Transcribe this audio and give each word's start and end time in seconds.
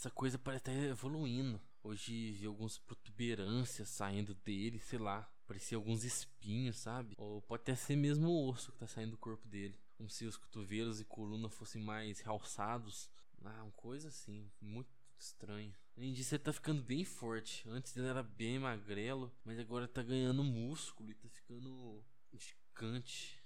essa 0.00 0.10
coisa 0.10 0.38
parece 0.38 0.62
estar 0.62 0.72
evoluindo. 0.72 1.60
Hoje 1.82 2.32
vi 2.32 2.46
algumas 2.46 2.78
protuberâncias 2.78 3.86
saindo 3.90 4.34
dele, 4.34 4.78
sei 4.78 4.98
lá. 4.98 5.30
Parecia 5.46 5.76
alguns 5.76 6.04
espinhos, 6.04 6.78
sabe? 6.78 7.14
Ou 7.18 7.42
pode 7.42 7.60
até 7.60 7.74
ser 7.74 7.96
mesmo 7.96 8.28
o 8.28 8.48
osso 8.48 8.72
que 8.72 8.78
tá 8.78 8.86
saindo 8.86 9.10
do 9.10 9.18
corpo 9.18 9.46
dele. 9.46 9.78
Como 9.98 10.08
se 10.08 10.24
os 10.24 10.38
cotovelos 10.38 11.02
e 11.02 11.04
coluna 11.04 11.50
fossem 11.50 11.82
mais 11.82 12.20
realçados. 12.20 13.10
Ah, 13.44 13.62
uma 13.62 13.72
coisa 13.72 14.08
assim, 14.08 14.50
muito 14.58 14.88
estranho. 15.18 15.74
Além 15.94 16.14
disso, 16.14 16.34
ele 16.34 16.44
tá 16.44 16.52
ficando 16.52 16.82
bem 16.82 17.04
forte. 17.04 17.68
Antes 17.68 17.94
ele 17.94 18.06
era 18.06 18.22
bem 18.22 18.58
magrelo, 18.58 19.30
mas 19.44 19.58
agora 19.58 19.86
tá 19.86 20.02
ganhando 20.02 20.42
músculo 20.42 21.10
e 21.10 21.14
tá 21.14 21.28
ficando 21.28 22.02
gigante. 22.32 23.38